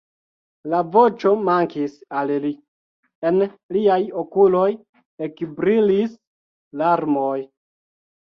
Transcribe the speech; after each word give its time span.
La 0.73 0.77
voĉo 0.93 1.31
mankis 1.49 1.97
al 2.21 2.31
li, 2.45 2.51
en 3.29 3.37
liaj 3.77 3.99
okuloj 4.23 4.65
ekbrilis 5.27 6.15
larmoj. 6.83 7.37